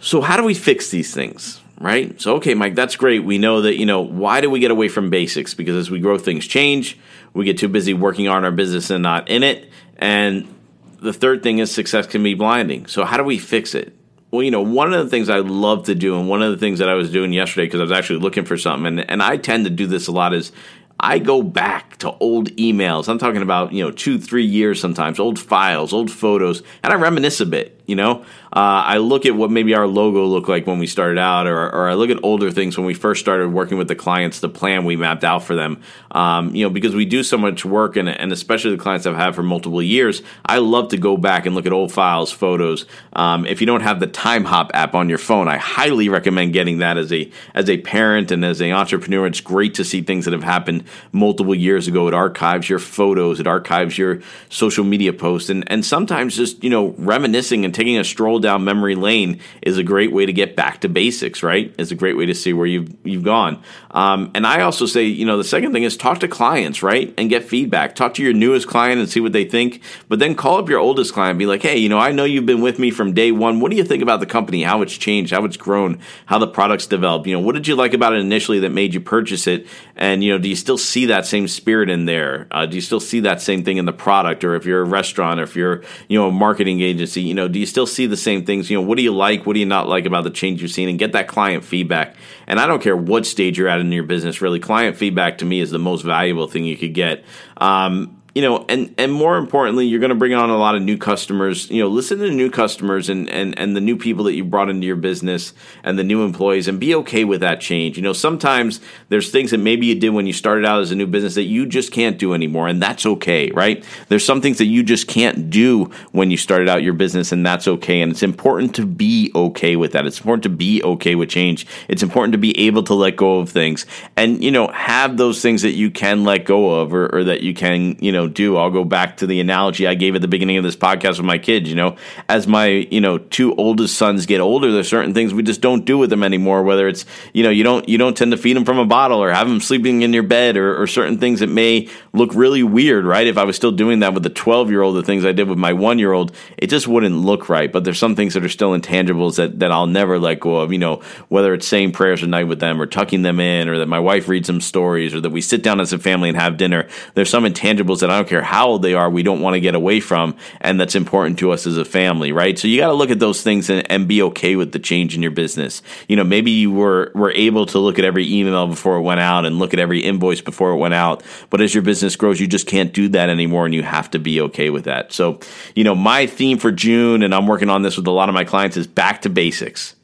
So, 0.00 0.20
how 0.20 0.36
do 0.36 0.44
we 0.44 0.54
fix 0.54 0.90
these 0.90 1.12
things? 1.12 1.60
Right? 1.78 2.18
So, 2.20 2.36
okay, 2.36 2.54
Mike, 2.54 2.74
that's 2.74 2.96
great. 2.96 3.24
We 3.24 3.36
know 3.36 3.62
that, 3.62 3.76
you 3.76 3.84
know, 3.84 4.00
why 4.00 4.40
do 4.40 4.48
we 4.48 4.60
get 4.60 4.70
away 4.70 4.88
from 4.88 5.10
basics? 5.10 5.52
Because 5.52 5.76
as 5.76 5.90
we 5.90 6.00
grow, 6.00 6.16
things 6.16 6.46
change. 6.46 6.98
We 7.34 7.44
get 7.44 7.58
too 7.58 7.68
busy 7.68 7.92
working 7.92 8.28
on 8.28 8.44
our 8.44 8.50
business 8.50 8.88
and 8.88 9.02
not 9.02 9.28
in 9.28 9.42
it. 9.42 9.68
And 9.98 10.52
the 11.00 11.12
third 11.12 11.42
thing 11.42 11.58
is 11.58 11.70
success 11.70 12.06
can 12.06 12.22
be 12.22 12.34
blinding. 12.34 12.86
So, 12.86 13.04
how 13.04 13.16
do 13.16 13.24
we 13.24 13.38
fix 13.38 13.74
it? 13.74 13.94
Well, 14.30 14.42
you 14.42 14.50
know, 14.50 14.62
one 14.62 14.92
of 14.92 15.04
the 15.04 15.10
things 15.10 15.28
I 15.28 15.38
love 15.38 15.84
to 15.86 15.94
do, 15.94 16.18
and 16.18 16.28
one 16.28 16.42
of 16.42 16.50
the 16.50 16.58
things 16.58 16.80
that 16.80 16.88
I 16.88 16.94
was 16.94 17.10
doing 17.12 17.32
yesterday 17.32 17.66
because 17.66 17.80
I 17.80 17.84
was 17.84 17.92
actually 17.92 18.18
looking 18.18 18.44
for 18.44 18.56
something, 18.56 18.86
and, 18.86 19.10
and 19.10 19.22
I 19.22 19.36
tend 19.36 19.64
to 19.64 19.70
do 19.70 19.86
this 19.86 20.08
a 20.08 20.12
lot, 20.12 20.34
is 20.34 20.52
I 20.98 21.18
go 21.18 21.42
back 21.42 21.98
to 21.98 22.12
old 22.18 22.50
emails. 22.56 23.08
I'm 23.08 23.18
talking 23.18 23.42
about, 23.42 23.72
you 23.72 23.84
know, 23.84 23.90
two, 23.90 24.18
three 24.18 24.44
years 24.44 24.80
sometimes, 24.80 25.18
old 25.18 25.38
files, 25.38 25.92
old 25.92 26.10
photos, 26.10 26.62
and 26.82 26.92
I 26.92 26.96
reminisce 26.96 27.40
a 27.40 27.46
bit, 27.46 27.75
you 27.86 27.96
know? 27.96 28.24
Uh, 28.52 28.82
I 28.86 28.98
look 28.98 29.26
at 29.26 29.34
what 29.34 29.50
maybe 29.50 29.74
our 29.74 29.86
logo 29.86 30.24
looked 30.24 30.48
like 30.48 30.66
when 30.66 30.78
we 30.78 30.86
started 30.86 31.18
out, 31.18 31.46
or, 31.46 31.58
or 31.58 31.88
I 31.88 31.94
look 31.94 32.08
at 32.10 32.18
older 32.22 32.50
things 32.50 32.78
when 32.78 32.86
we 32.86 32.94
first 32.94 33.20
started 33.20 33.52
working 33.52 33.76
with 33.76 33.88
the 33.88 33.94
clients, 33.94 34.40
the 34.40 34.48
plan 34.48 34.84
we 34.84 34.96
mapped 34.96 35.24
out 35.24 35.42
for 35.42 35.54
them. 35.54 35.82
Um, 36.12 36.54
you 36.54 36.64
know, 36.64 36.70
because 36.70 36.94
we 36.94 37.04
do 37.04 37.22
so 37.22 37.36
much 37.36 37.64
work, 37.64 37.96
and, 37.96 38.08
and 38.08 38.32
especially 38.32 38.70
the 38.70 38.82
clients 38.82 39.06
I've 39.06 39.16
had 39.16 39.34
for 39.34 39.42
multiple 39.42 39.82
years, 39.82 40.22
I 40.44 40.58
love 40.58 40.88
to 40.88 40.96
go 40.96 41.16
back 41.16 41.44
and 41.44 41.54
look 41.54 41.66
at 41.66 41.72
old 41.72 41.92
files, 41.92 42.32
photos. 42.32 42.86
Um, 43.12 43.44
if 43.44 43.60
you 43.60 43.66
don't 43.66 43.82
have 43.82 44.00
the 44.00 44.06
Timehop 44.06 44.70
app 44.72 44.94
on 44.94 45.10
your 45.10 45.18
phone, 45.18 45.48
I 45.48 45.58
highly 45.58 46.08
recommend 46.08 46.54
getting 46.54 46.78
that 46.78 46.96
as 46.96 47.12
a 47.12 47.30
as 47.54 47.68
a 47.68 47.76
parent 47.78 48.30
and 48.30 48.44
as 48.44 48.60
an 48.62 48.72
entrepreneur. 48.72 49.26
It's 49.26 49.42
great 49.42 49.74
to 49.74 49.84
see 49.84 50.00
things 50.00 50.24
that 50.24 50.32
have 50.32 50.42
happened 50.42 50.84
multiple 51.12 51.54
years 51.54 51.88
ago. 51.88 52.08
It 52.08 52.14
archives 52.14 52.70
your 52.70 52.78
photos, 52.78 53.38
it 53.38 53.46
archives 53.46 53.98
your 53.98 54.20
social 54.48 54.84
media 54.84 55.12
posts, 55.12 55.50
and 55.50 55.70
and 55.70 55.84
sometimes 55.84 56.36
just 56.36 56.64
you 56.64 56.70
know 56.70 56.94
reminiscing 56.96 57.64
and 57.66 57.74
taking 57.76 57.98
a 57.98 58.04
stroll 58.04 58.38
down 58.38 58.64
memory 58.64 58.94
lane 58.94 59.38
is 59.60 59.76
a 59.76 59.82
great 59.82 60.10
way 60.10 60.24
to 60.24 60.32
get 60.32 60.56
back 60.56 60.80
to 60.80 60.88
basics, 60.88 61.42
right? 61.42 61.74
It's 61.78 61.90
a 61.90 61.94
great 61.94 62.16
way 62.16 62.24
to 62.26 62.34
see 62.34 62.52
where 62.52 62.66
you've 62.66 62.96
you've 63.04 63.22
gone. 63.22 63.62
Um, 63.90 64.30
and 64.34 64.46
I 64.46 64.62
also 64.62 64.86
say, 64.86 65.04
you 65.04 65.26
know, 65.26 65.36
the 65.36 65.44
second 65.44 65.72
thing 65.72 65.82
is 65.82 65.96
talk 65.96 66.20
to 66.20 66.28
clients, 66.28 66.82
right, 66.82 67.12
and 67.18 67.28
get 67.28 67.44
feedback. 67.44 67.94
Talk 67.94 68.14
to 68.14 68.22
your 68.22 68.32
newest 68.32 68.66
client 68.66 68.98
and 68.98 69.08
see 69.08 69.20
what 69.20 69.32
they 69.32 69.44
think, 69.44 69.82
but 70.08 70.18
then 70.18 70.34
call 70.34 70.56
up 70.56 70.68
your 70.68 70.80
oldest 70.80 71.12
client 71.12 71.38
be 71.38 71.46
like, 71.46 71.62
hey, 71.62 71.76
you 71.76 71.88
know, 71.88 71.98
I 71.98 72.12
know 72.12 72.24
you've 72.24 72.46
been 72.46 72.62
with 72.62 72.78
me 72.78 72.90
from 72.90 73.12
day 73.12 73.30
one. 73.30 73.60
What 73.60 73.70
do 73.70 73.76
you 73.76 73.84
think 73.84 74.02
about 74.02 74.20
the 74.20 74.26
company? 74.26 74.62
How 74.62 74.80
it's 74.80 74.96
changed? 74.96 75.32
How 75.32 75.44
it's 75.44 75.58
grown? 75.58 75.98
How 76.24 76.38
the 76.38 76.48
products 76.48 76.86
developed? 76.86 77.26
You 77.26 77.34
know, 77.34 77.40
what 77.40 77.54
did 77.54 77.68
you 77.68 77.76
like 77.76 77.92
about 77.92 78.14
it 78.14 78.20
initially 78.20 78.60
that 78.60 78.70
made 78.70 78.94
you 78.94 79.00
purchase 79.00 79.46
it? 79.46 79.66
And 79.96 80.24
you 80.24 80.32
know, 80.32 80.38
do 80.38 80.48
you 80.48 80.56
still 80.56 80.78
see 80.78 81.06
that 81.06 81.26
same 81.26 81.46
spirit 81.46 81.90
in 81.90 82.06
there? 82.06 82.46
Uh, 82.50 82.64
do 82.64 82.74
you 82.74 82.80
still 82.80 83.00
see 83.00 83.20
that 83.20 83.42
same 83.42 83.64
thing 83.64 83.76
in 83.76 83.84
the 83.84 83.92
product? 83.92 84.44
Or 84.44 84.54
if 84.54 84.64
you're 84.64 84.80
a 84.80 84.84
restaurant, 84.84 85.40
or 85.40 85.42
if 85.42 85.54
you're 85.54 85.82
you 86.08 86.18
know 86.18 86.28
a 86.28 86.32
marketing 86.32 86.80
agency, 86.80 87.20
you 87.20 87.34
know, 87.34 87.48
do 87.48 87.58
you 87.58 87.65
still 87.66 87.86
see 87.86 88.06
the 88.06 88.16
same 88.16 88.44
things? 88.44 88.70
You 88.70 88.78
know, 88.78 88.86
what 88.86 88.96
do 88.96 89.02
you 89.02 89.14
like? 89.14 89.46
What 89.46 89.54
do 89.54 89.60
you 89.60 89.66
not 89.66 89.88
like 89.88 90.06
about 90.06 90.24
the 90.24 90.30
change 90.30 90.62
you've 90.62 90.70
seen? 90.70 90.88
And 90.88 90.98
get 90.98 91.12
that 91.12 91.28
client 91.28 91.64
feedback. 91.64 92.16
And 92.46 92.58
I 92.58 92.66
don't 92.66 92.82
care 92.82 92.96
what 92.96 93.26
stage 93.26 93.58
you're 93.58 93.68
at 93.68 93.80
in 93.80 93.92
your 93.92 94.04
business, 94.04 94.40
really. 94.40 94.58
Client 94.58 94.96
feedback 94.96 95.38
to 95.38 95.44
me 95.44 95.60
is 95.60 95.70
the 95.70 95.78
most 95.78 96.02
valuable 96.02 96.46
thing 96.46 96.64
you 96.64 96.76
could 96.76 96.94
get. 96.94 97.24
Um, 97.58 98.15
you 98.36 98.42
know, 98.42 98.66
and 98.68 98.94
and 98.98 99.10
more 99.14 99.38
importantly, 99.38 99.86
you're 99.86 99.98
going 99.98 100.10
to 100.10 100.14
bring 100.14 100.34
on 100.34 100.50
a 100.50 100.58
lot 100.58 100.74
of 100.74 100.82
new 100.82 100.98
customers. 100.98 101.70
You 101.70 101.82
know, 101.82 101.88
listen 101.88 102.18
to 102.18 102.30
new 102.30 102.50
customers 102.50 103.08
and 103.08 103.30
and 103.30 103.58
and 103.58 103.74
the 103.74 103.80
new 103.80 103.96
people 103.96 104.24
that 104.24 104.34
you 104.34 104.44
brought 104.44 104.68
into 104.68 104.86
your 104.86 104.96
business 104.96 105.54
and 105.82 105.98
the 105.98 106.04
new 106.04 106.22
employees, 106.22 106.68
and 106.68 106.78
be 106.78 106.94
okay 106.96 107.24
with 107.24 107.40
that 107.40 107.62
change. 107.62 107.96
You 107.96 108.02
know, 108.02 108.12
sometimes 108.12 108.80
there's 109.08 109.30
things 109.30 109.52
that 109.52 109.58
maybe 109.58 109.86
you 109.86 109.94
did 109.94 110.10
when 110.10 110.26
you 110.26 110.34
started 110.34 110.66
out 110.66 110.82
as 110.82 110.90
a 110.90 110.94
new 110.94 111.06
business 111.06 111.34
that 111.36 111.44
you 111.44 111.64
just 111.64 111.92
can't 111.92 112.18
do 112.18 112.34
anymore, 112.34 112.68
and 112.68 112.82
that's 112.82 113.06
okay, 113.06 113.50
right? 113.52 113.82
There's 114.08 114.26
some 114.26 114.42
things 114.42 114.58
that 114.58 114.66
you 114.66 114.82
just 114.82 115.08
can't 115.08 115.48
do 115.48 115.86
when 116.12 116.30
you 116.30 116.36
started 116.36 116.68
out 116.68 116.82
your 116.82 116.92
business, 116.92 117.32
and 117.32 117.46
that's 117.46 117.66
okay. 117.66 118.02
And 118.02 118.12
it's 118.12 118.22
important 118.22 118.74
to 118.74 118.84
be 118.84 119.32
okay 119.34 119.76
with 119.76 119.92
that. 119.92 120.04
It's 120.04 120.18
important 120.18 120.42
to 120.42 120.50
be 120.50 120.82
okay 120.82 121.14
with 121.14 121.30
change. 121.30 121.66
It's 121.88 122.02
important 122.02 122.32
to 122.32 122.38
be 122.38 122.54
able 122.58 122.82
to 122.82 122.92
let 122.92 123.16
go 123.16 123.38
of 123.38 123.48
things, 123.48 123.86
and 124.14 124.44
you 124.44 124.50
know, 124.50 124.68
have 124.68 125.16
those 125.16 125.40
things 125.40 125.62
that 125.62 125.72
you 125.72 125.90
can 125.90 126.24
let 126.24 126.44
go 126.44 126.80
of, 126.80 126.92
or, 126.92 127.08
or 127.16 127.24
that 127.24 127.40
you 127.40 127.54
can, 127.54 127.96
you 127.98 128.12
know 128.12 128.25
know, 128.26 128.32
do. 128.32 128.56
I'll 128.56 128.70
go 128.70 128.84
back 128.84 129.18
to 129.18 129.26
the 129.26 129.40
analogy 129.40 129.86
I 129.86 129.94
gave 129.94 130.14
at 130.14 130.20
the 130.20 130.28
beginning 130.28 130.56
of 130.56 130.64
this 130.64 130.76
podcast 130.76 131.18
with 131.18 131.26
my 131.26 131.38
kids. 131.38 131.68
You 131.68 131.76
know, 131.76 131.96
as 132.28 132.46
my 132.46 132.66
you 132.66 133.00
know 133.00 133.18
two 133.18 133.54
oldest 133.54 133.96
sons 133.96 134.26
get 134.26 134.40
older, 134.40 134.72
there's 134.72 134.88
certain 134.88 135.14
things 135.14 135.32
we 135.32 135.42
just 135.42 135.60
don't 135.60 135.84
do 135.84 135.98
with 135.98 136.10
them 136.10 136.22
anymore. 136.22 136.62
Whether 136.62 136.88
it's 136.88 137.04
you 137.32 137.42
know 137.42 137.50
you 137.50 137.64
don't 137.64 137.88
you 137.88 137.98
don't 137.98 138.16
tend 138.16 138.32
to 138.32 138.36
feed 138.36 138.56
them 138.56 138.64
from 138.64 138.78
a 138.78 138.84
bottle 138.84 139.22
or 139.22 139.30
have 139.30 139.48
them 139.48 139.60
sleeping 139.60 140.02
in 140.02 140.12
your 140.12 140.22
bed 140.22 140.56
or, 140.56 140.80
or 140.80 140.86
certain 140.86 141.18
things 141.18 141.40
that 141.40 141.48
may 141.48 141.88
look 142.12 142.34
really 142.34 142.62
weird, 142.62 143.04
right? 143.04 143.26
If 143.26 143.38
I 143.38 143.44
was 143.44 143.56
still 143.56 143.72
doing 143.72 144.00
that 144.00 144.14
with 144.14 144.22
the 144.22 144.30
12 144.30 144.70
year 144.70 144.82
old, 144.82 144.96
the 144.96 145.02
things 145.02 145.24
I 145.24 145.32
did 145.32 145.48
with 145.48 145.58
my 145.58 145.72
one 145.72 145.98
year 145.98 146.12
old, 146.12 146.34
it 146.56 146.68
just 146.68 146.88
wouldn't 146.88 147.16
look 147.16 147.48
right. 147.48 147.72
But 147.72 147.84
there's 147.84 147.98
some 147.98 148.16
things 148.16 148.34
that 148.34 148.44
are 148.44 148.48
still 148.48 148.78
intangibles 148.78 149.36
that 149.36 149.60
that 149.60 149.72
I'll 149.72 149.86
never 149.86 150.18
let 150.18 150.40
go 150.40 150.56
of. 150.56 150.72
You 150.72 150.78
know, 150.78 151.02
whether 151.28 151.54
it's 151.54 151.66
saying 151.66 151.92
prayers 151.92 152.22
at 152.22 152.28
night 152.28 152.44
with 152.44 152.60
them 152.60 152.80
or 152.80 152.86
tucking 152.86 153.22
them 153.22 153.40
in 153.40 153.68
or 153.68 153.78
that 153.78 153.86
my 153.86 154.00
wife 154.00 154.28
reads 154.28 154.46
them 154.46 154.60
stories 154.60 155.14
or 155.14 155.20
that 155.20 155.30
we 155.30 155.40
sit 155.40 155.62
down 155.62 155.80
as 155.80 155.92
a 155.92 155.98
family 155.98 156.28
and 156.28 156.38
have 156.38 156.56
dinner. 156.56 156.88
There's 157.14 157.30
some 157.30 157.44
intangibles 157.44 158.00
that 158.00 158.10
don't 158.16 158.28
care 158.28 158.42
how 158.42 158.68
old 158.68 158.82
they 158.82 158.94
are, 158.94 159.08
we 159.08 159.22
don't 159.22 159.40
want 159.40 159.54
to 159.54 159.60
get 159.60 159.74
away 159.74 160.00
from. 160.00 160.36
And 160.60 160.80
that's 160.80 160.94
important 160.94 161.38
to 161.40 161.52
us 161.52 161.66
as 161.66 161.76
a 161.76 161.84
family, 161.84 162.32
right? 162.32 162.58
So 162.58 162.68
you 162.68 162.78
got 162.80 162.88
to 162.88 162.94
look 162.94 163.10
at 163.10 163.18
those 163.18 163.42
things 163.42 163.70
and, 163.70 163.90
and, 163.90 164.06
be 164.06 164.22
okay 164.22 164.54
with 164.54 164.70
the 164.70 164.78
change 164.78 165.16
in 165.16 165.22
your 165.22 165.32
business. 165.32 165.82
You 166.08 166.14
know, 166.14 166.22
maybe 166.22 166.52
you 166.52 166.70
were, 166.70 167.10
were 167.14 167.32
able 167.32 167.66
to 167.66 167.78
look 167.78 167.98
at 167.98 168.04
every 168.04 168.32
email 168.32 168.68
before 168.68 168.96
it 168.96 169.02
went 169.02 169.18
out 169.18 169.44
and 169.44 169.58
look 169.58 169.74
at 169.74 169.80
every 169.80 170.00
invoice 170.00 170.40
before 170.40 170.70
it 170.70 170.76
went 170.76 170.94
out. 170.94 171.24
But 171.50 171.60
as 171.60 171.74
your 171.74 171.82
business 171.82 172.14
grows, 172.14 172.38
you 172.38 172.46
just 172.46 172.68
can't 172.68 172.92
do 172.92 173.08
that 173.08 173.28
anymore 173.28 173.64
and 173.64 173.74
you 173.74 173.82
have 173.82 174.10
to 174.12 174.18
be 174.20 174.40
okay 174.42 174.70
with 174.70 174.84
that. 174.84 175.12
So, 175.12 175.40
you 175.74 175.82
know, 175.82 175.96
my 175.96 176.26
theme 176.26 176.58
for 176.58 176.70
June, 176.70 177.22
and 177.22 177.34
I'm 177.34 177.46
working 177.46 177.70
on 177.70 177.82
this 177.82 177.96
with 177.96 178.06
a 178.06 178.12
lot 178.12 178.28
of 178.28 178.34
my 178.34 178.44
clients, 178.44 178.76
is 178.76 178.86
back 178.86 179.22
to 179.22 179.28
basics. 179.28 179.96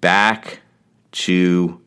Back 0.00 0.60
to 1.12 1.80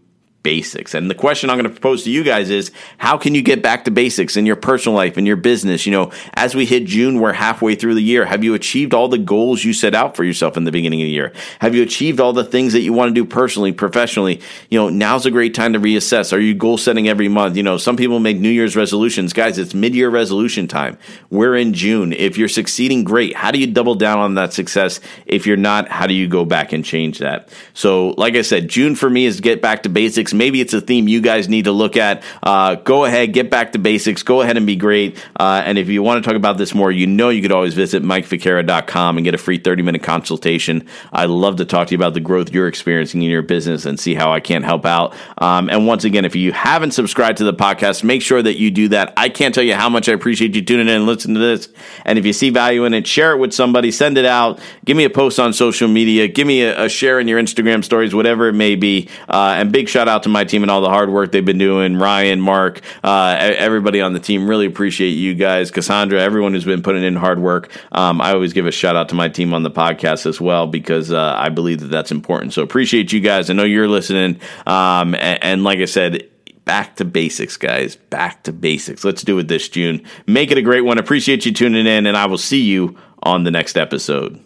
basics. 0.48 0.94
And 0.94 1.10
the 1.10 1.14
question 1.14 1.50
I'm 1.50 1.58
going 1.58 1.66
to 1.66 1.70
propose 1.70 2.06
to 2.06 2.10
you 2.10 2.24
guys 2.24 2.50
is 2.50 2.72
how 2.98 3.18
can 3.18 3.36
you 3.36 3.42
get 3.42 3.62
back 3.62 3.84
to 3.84 3.92
basics 3.92 4.38
in 4.38 4.46
your 4.46 4.56
personal 4.56 4.96
life, 4.96 5.18
in 5.18 5.26
your 5.26 5.36
business? 5.36 5.86
You 5.86 5.92
know, 5.92 6.14
as 6.36 6.56
we 6.56 6.66
hit 6.66 6.86
June, 6.86 7.20
we're 7.20 7.34
halfway 7.34 7.76
through 7.76 7.96
the 7.96 8.02
year. 8.02 8.24
Have 8.24 8.46
you 8.46 8.54
achieved 8.54 8.94
all 8.94 9.10
the 9.10 9.18
goals 9.18 9.66
you 9.66 9.74
set 9.74 9.94
out 9.94 10.16
for 10.16 10.24
yourself 10.24 10.56
in 10.56 10.64
the 10.64 10.72
beginning 10.72 11.02
of 11.02 11.08
the 11.08 11.12
year? 11.12 11.34
Have 11.60 11.76
you 11.76 11.84
achieved 11.84 12.22
all 12.22 12.32
the 12.32 12.46
things 12.46 12.72
that 12.72 12.80
you 12.80 12.94
want 12.94 13.10
to 13.10 13.14
do 13.14 13.26
personally, 13.26 13.74
professionally? 13.74 14.40
You 14.70 14.80
know, 14.80 14.88
now's 14.88 15.26
a 15.26 15.32
great 15.32 15.54
time 15.54 15.74
to 15.74 15.82
reassess. 15.82 16.32
Are 16.32 16.40
you 16.40 16.54
goal 16.54 16.78
setting 16.78 17.10
every 17.10 17.28
month? 17.28 17.58
You 17.58 17.64
know, 17.64 17.76
some 17.76 17.98
people 17.98 18.22
make 18.22 18.38
New 18.38 18.50
Year's 18.50 18.78
resolutions. 18.78 19.34
Guys, 19.34 19.58
it's 19.58 19.74
mid 19.74 19.96
year 19.96 20.10
resolution 20.10 20.70
time. 20.70 20.98
We're 21.30 21.58
in 21.58 21.74
June. 21.74 22.14
If 22.14 22.38
you're 22.38 22.48
succeeding, 22.48 23.04
great. 23.04 23.36
How 23.36 23.52
do 23.52 23.60
you 23.60 23.68
double 23.68 23.96
down 23.96 24.20
on 24.20 24.36
that 24.36 24.54
success? 24.54 25.02
If 25.26 25.46
you're 25.46 25.58
not, 25.58 25.90
how 25.90 26.08
do 26.08 26.14
you 26.14 26.30
go 26.30 26.46
back 26.46 26.72
and 26.72 26.86
change 26.86 27.20
that? 27.20 27.50
So, 27.74 28.16
like 28.18 28.36
I 28.36 28.44
said, 28.44 28.70
June 28.70 28.96
for 28.96 29.10
me 29.10 29.26
is 29.26 29.42
get 29.42 29.62
back 29.62 29.84
to 29.84 29.90
basics 29.90 30.34
maybe 30.38 30.62
it's 30.62 30.74
a 30.74 30.82
theme 30.82 31.08
you 31.08 31.22
guys 31.22 31.50
need 31.50 31.66
to 31.66 31.72
look 31.72 31.98
at. 31.98 32.24
Uh, 32.42 32.76
go 32.76 33.06
ahead, 33.06 33.34
get 33.34 33.50
back 33.50 33.74
to 33.74 33.80
basics. 33.80 34.24
Go 34.24 34.42
ahead 34.42 34.58
and 34.58 34.66
be 34.66 34.76
great. 34.76 35.24
Uh, 35.40 35.62
and 35.66 35.78
if 35.78 35.90
you 35.90 36.04
want 36.04 36.24
to 36.24 36.28
talk 36.28 36.36
about 36.36 36.58
this 36.58 36.74
more, 36.74 36.92
you 36.92 37.08
know 37.08 37.30
you 37.30 37.42
could 37.42 37.52
always 37.52 37.74
visit 37.74 38.04
MikeFicara.com 38.04 39.18
and 39.18 39.24
get 39.24 39.34
a 39.34 39.38
free 39.38 39.58
30 39.58 39.84
minute 39.84 40.04
consultation. 40.04 40.88
I'd 41.12 41.30
love 41.30 41.58
to 41.58 41.66
talk 41.66 41.88
to 41.88 41.92
you 41.94 41.98
about 41.98 42.14
the 42.14 42.20
growth 42.20 42.54
you're 42.54 42.68
experiencing 42.68 43.22
in 43.22 43.30
your 43.30 43.42
business 43.42 43.86
and 43.86 44.00
see 44.00 44.16
how 44.16 44.32
I 44.32 44.40
can 44.40 44.64
help 44.64 44.86
out. 44.86 45.16
Um, 45.38 45.70
and 45.70 45.88
once 45.88 46.04
again, 46.04 46.26
if 46.26 46.36
you 46.36 46.52
haven't 46.52 46.92
subscribed 46.92 47.40
to 47.40 47.44
the 47.44 47.54
podcast, 47.54 48.04
make 48.04 48.22
sure 48.22 48.42
that 48.42 48.58
you 48.58 48.72
do 48.72 48.90
that. 48.90 49.14
I 49.18 49.30
can't 49.30 49.54
tell 49.54 49.64
you 49.64 49.76
how 49.76 49.90
much 49.90 50.10
I 50.10 50.14
appreciate 50.14 50.56
you 50.56 50.62
tuning 50.62 50.88
in 50.88 50.96
and 50.96 51.06
listening 51.06 51.36
to 51.36 51.40
this. 51.40 51.70
And 52.06 52.20
if 52.20 52.26
you 52.26 52.34
see 52.34 52.50
value 52.50 52.86
in 52.86 52.94
it, 52.94 53.08
share 53.08 53.34
it 53.34 53.38
with 53.38 53.54
somebody, 53.54 53.92
send 53.92 54.18
it 54.18 54.26
out, 54.26 54.60
give 54.86 54.98
me 54.98 55.04
a 55.04 55.10
post 55.10 55.40
on 55.40 55.54
social 55.54 55.88
media, 55.88 56.28
give 56.28 56.48
me 56.48 56.64
a, 56.64 56.86
a 56.86 56.90
share 56.90 57.20
in 57.20 57.28
your 57.28 57.42
Instagram 57.42 57.84
stories, 57.84 58.14
whatever 58.14 58.48
it 58.48 58.54
may 58.54 58.76
be. 58.76 59.10
Uh, 59.28 59.56
and 59.58 59.72
big 59.72 59.90
shout 59.90 60.08
out 60.08 60.24
to 60.24 60.27
my 60.30 60.44
team 60.44 60.64
and 60.64 60.72
all 60.72 60.82
the 60.82 60.90
hard 60.90 61.10
work 61.10 61.32
they've 61.32 61.46
been 61.46 61.58
doing. 61.58 61.98
Ryan, 61.98 62.42
Mark, 62.42 62.82
uh, 63.04 63.38
everybody 63.40 64.02
on 64.02 64.14
the 64.14 64.20
team. 64.20 64.50
Really 64.50 64.66
appreciate 64.66 65.12
you 65.12 65.36
guys. 65.36 65.72
Cassandra, 65.72 66.22
everyone 66.22 66.54
who's 66.54 66.66
been 66.66 66.82
putting 66.82 67.04
in 67.04 67.16
hard 67.16 67.40
work. 67.40 67.70
Um, 67.92 68.22
I 68.22 68.32
always 68.32 68.54
give 68.54 68.66
a 68.66 68.72
shout 68.72 68.96
out 68.96 69.10
to 69.10 69.16
my 69.16 69.30
team 69.30 69.54
on 69.54 69.64
the 69.64 69.72
podcast 69.72 70.26
as 70.26 70.40
well 70.42 70.68
because 70.68 71.12
uh, 71.12 71.36
I 71.38 71.50
believe 71.50 71.82
that 71.82 71.88
that's 71.88 72.12
important. 72.12 72.54
So 72.54 72.64
appreciate 72.64 73.12
you 73.12 73.20
guys. 73.20 73.50
I 73.50 73.54
know 73.54 73.64
you're 73.64 73.88
listening. 73.88 74.40
Um, 74.66 75.16
and, 75.16 75.44
and 75.44 75.64
like 75.64 75.80
I 75.80 75.86
said, 75.86 76.30
back 76.66 76.98
to 76.98 77.06
basics, 77.06 77.58
guys. 77.58 77.96
Back 77.96 78.44
to 78.44 78.54
basics. 78.54 79.04
Let's 79.04 79.24
do 79.24 79.40
it 79.40 79.48
this 79.48 79.70
June. 79.70 80.04
Make 80.28 80.52
it 80.52 80.58
a 80.58 80.62
great 80.62 80.82
one. 80.82 80.98
Appreciate 80.98 81.46
you 81.46 81.54
tuning 81.54 81.88
in, 81.88 82.06
and 82.06 82.16
I 82.16 82.28
will 82.28 82.38
see 82.38 82.62
you 82.62 82.98
on 83.24 83.44
the 83.44 83.52
next 83.52 83.78
episode. 83.78 84.44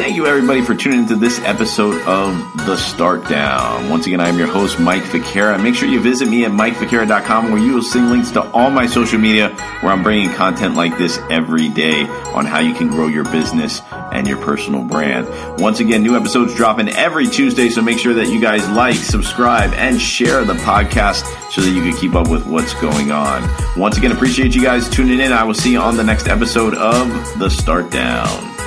Thank 0.00 0.16
you, 0.16 0.26
everybody, 0.26 0.62
for 0.62 0.74
tuning 0.74 1.00
into 1.00 1.14
this 1.14 1.38
episode 1.40 2.00
of 2.06 2.34
The 2.64 2.74
Start 2.78 3.28
Down. 3.28 3.90
Once 3.90 4.06
again, 4.06 4.18
I 4.18 4.30
am 4.30 4.38
your 4.38 4.46
host, 4.46 4.80
Mike 4.80 5.02
Ficara. 5.02 5.62
Make 5.62 5.74
sure 5.74 5.90
you 5.90 6.00
visit 6.00 6.26
me 6.26 6.46
at 6.46 6.52
MikeFicara.com 6.52 7.52
where 7.52 7.60
you 7.60 7.74
will 7.74 7.82
see 7.82 8.00
links 8.00 8.30
to 8.30 8.42
all 8.52 8.70
my 8.70 8.86
social 8.86 9.18
media 9.18 9.50
where 9.82 9.92
I'm 9.92 10.02
bringing 10.02 10.30
content 10.30 10.74
like 10.74 10.96
this 10.96 11.18
every 11.28 11.68
day 11.68 12.04
on 12.32 12.46
how 12.46 12.60
you 12.60 12.72
can 12.72 12.88
grow 12.88 13.08
your 13.08 13.24
business 13.24 13.82
and 13.92 14.26
your 14.26 14.38
personal 14.38 14.82
brand. 14.84 15.28
Once 15.60 15.80
again, 15.80 16.02
new 16.02 16.16
episodes 16.16 16.54
dropping 16.54 16.88
every 16.88 17.26
Tuesday, 17.26 17.68
so 17.68 17.82
make 17.82 17.98
sure 17.98 18.14
that 18.14 18.28
you 18.28 18.40
guys 18.40 18.66
like, 18.70 18.96
subscribe, 18.96 19.74
and 19.74 20.00
share 20.00 20.46
the 20.46 20.54
podcast 20.54 21.24
so 21.52 21.60
that 21.60 21.72
you 21.72 21.82
can 21.82 21.94
keep 21.94 22.14
up 22.14 22.28
with 22.30 22.46
what's 22.46 22.72
going 22.80 23.12
on. 23.12 23.46
Once 23.78 23.98
again, 23.98 24.12
appreciate 24.12 24.54
you 24.54 24.62
guys 24.62 24.88
tuning 24.88 25.20
in. 25.20 25.30
I 25.30 25.44
will 25.44 25.52
see 25.52 25.72
you 25.72 25.78
on 25.78 25.98
the 25.98 26.04
next 26.04 26.26
episode 26.26 26.74
of 26.74 27.06
The 27.38 27.50
Start 27.50 27.90
Down. 27.90 28.59